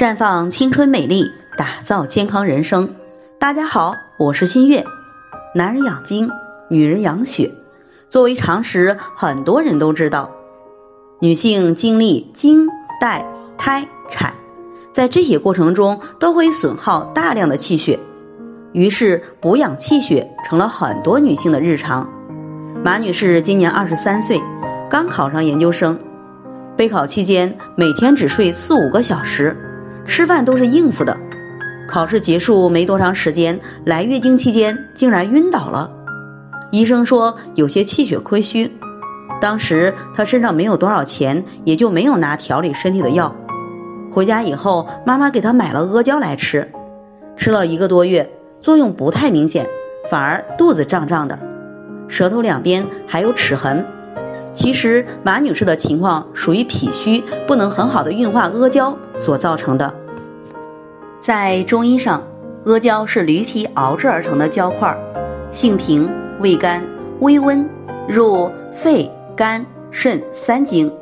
[0.00, 2.94] 绽放青春美丽，打造健康人生。
[3.38, 4.86] 大家好，我是新月。
[5.54, 6.30] 男人养精，
[6.70, 7.52] 女人养血。
[8.08, 10.30] 作为常识，很多人都知道，
[11.18, 12.68] 女性经历经、
[12.98, 13.26] 带、
[13.58, 14.32] 胎、产，
[14.94, 17.98] 在这些过程中都会损耗大量的气血，
[18.72, 22.08] 于是补养气血成了很多女性的日常。
[22.82, 24.40] 马女士今年二十三岁，
[24.88, 25.98] 刚考上研究生，
[26.74, 29.66] 备考期间每天只睡四五个小时。
[30.06, 31.18] 吃饭都是应付的，
[31.88, 35.92] 考试结束没多长时间，来月经期间竟然晕倒了。
[36.70, 38.72] 医生说有些气血亏虚。
[39.40, 43.36] 当时他身上没有多少钱，也就没有拿调理身体的药。
[44.12, 46.70] 回家以后，妈妈给他买了阿胶来吃，
[47.36, 49.66] 吃了一个多月，作用不太明显，
[50.10, 51.38] 反而肚子胀胀的，
[52.08, 53.86] 舌头两边还有齿痕。
[54.52, 59.94] 其实马女士的情况属于脾虚，不能很好的运化阿胶所造成的。
[61.20, 62.24] 在中医上，
[62.64, 64.98] 阿胶是驴皮熬制而成的胶块，
[65.50, 66.84] 性平，味甘，
[67.20, 67.68] 微温，
[68.08, 70.92] 入肺、肝、肾三经，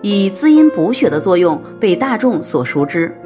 [0.00, 3.20] 以滋阴补血的作用被大众所熟知。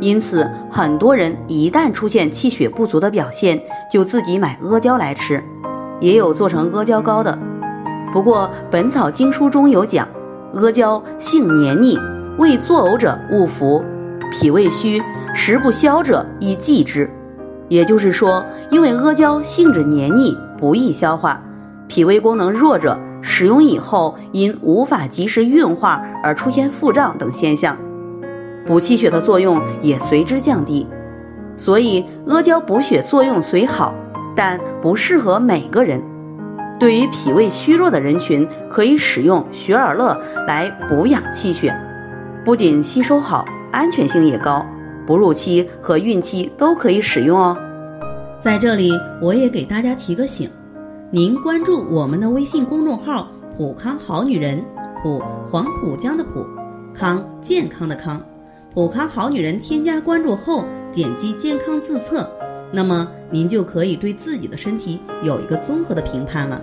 [0.00, 5.42] 因此，很多人一旦出现气血不足的表现，就自己买阿胶来吃，
[6.00, 7.38] 也有做成阿胶糕的。
[8.12, 10.08] 不过，《本草经书》中有讲，
[10.54, 11.98] 阿胶性黏腻，
[12.38, 13.84] 未作呕者勿服，
[14.32, 15.02] 脾胃虚
[15.34, 17.10] 食不消者宜忌之。
[17.68, 21.42] 也就是说，因为阿胶性质黏腻，不易消化，
[21.86, 27.76] 脾胃功能弱者使用以后，因无法及时运化而出现腹胀等现象，
[28.66, 30.86] 补气血的作用也随之降低。
[31.56, 33.94] 所以，阿胶补血作用虽好，
[34.34, 36.02] 但不适合每个人。
[36.78, 41.74] 对于脾胃虚弱的人群，可以使用雪尔乐来补养气血，
[42.44, 44.64] 不仅吸收好，安全性也高，
[45.06, 47.58] 哺乳期和孕期都可以使用哦。
[48.40, 50.48] 在这里，我也给大家提个醒：
[51.10, 54.64] 您关注我们的微信公众号“普康好女人”，
[55.02, 55.20] 普
[55.50, 56.46] 黄浦江的浦，
[56.94, 58.22] 康健康的康，
[58.72, 59.58] 普康好女人。
[59.58, 62.30] 添加关注后，点击健康自测。
[62.70, 66.62] 那么您就可以对自己的身体有一个综合的评判了。